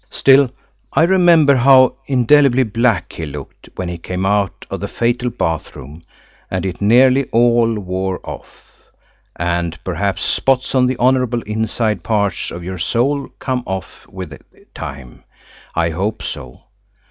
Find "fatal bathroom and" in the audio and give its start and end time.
4.87-6.65